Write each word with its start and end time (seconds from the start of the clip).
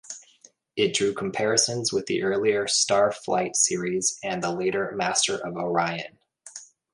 It 0.75 0.95
drew 0.95 1.13
comparisons 1.13 1.93
with 1.93 2.07
the 2.07 2.23
earlier 2.23 2.63
"Starflight" 2.65 3.55
series 3.55 4.17
and 4.23 4.41
the 4.43 4.51
later 4.51 4.91
"Master 4.95 5.35
of 5.37 5.55
Orion". 5.57 6.17